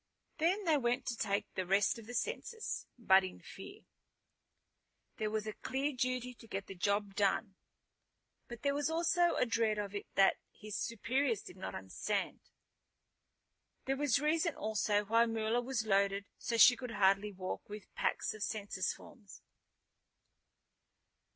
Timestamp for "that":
10.15-10.37